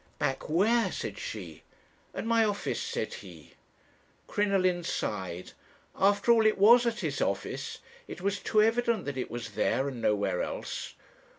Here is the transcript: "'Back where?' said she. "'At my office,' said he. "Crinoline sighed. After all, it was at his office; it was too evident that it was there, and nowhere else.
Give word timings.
"'Back 0.17 0.49
where?' 0.49 0.91
said 0.91 1.19
she. 1.19 1.61
"'At 2.15 2.25
my 2.25 2.43
office,' 2.43 2.81
said 2.81 3.13
he. 3.13 3.53
"Crinoline 4.25 4.83
sighed. 4.83 5.51
After 5.95 6.31
all, 6.31 6.47
it 6.47 6.57
was 6.57 6.87
at 6.87 7.01
his 7.01 7.21
office; 7.21 7.77
it 8.07 8.19
was 8.19 8.39
too 8.39 8.63
evident 8.63 9.05
that 9.05 9.15
it 9.15 9.29
was 9.29 9.51
there, 9.51 9.87
and 9.87 10.01
nowhere 10.01 10.41
else. 10.41 10.95